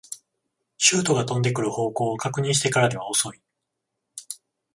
[0.79, 3.39] シュートが飛んでくる方向を確認してからでは遅い